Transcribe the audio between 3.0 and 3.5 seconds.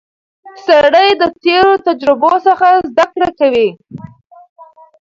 کړه